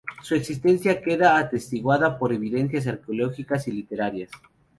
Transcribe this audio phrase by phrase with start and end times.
[0.23, 4.31] Su existencia queda atestiguada por evidencias arqueológicas y literarias.